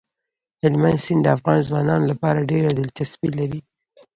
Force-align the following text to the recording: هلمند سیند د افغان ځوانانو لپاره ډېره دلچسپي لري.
هلمند 0.63 0.97
سیند 1.05 1.21
د 1.23 1.27
افغان 1.37 1.59
ځوانانو 1.67 2.09
لپاره 2.11 2.47
ډېره 2.51 2.69
دلچسپي 2.79 3.29
لري. 3.39 3.59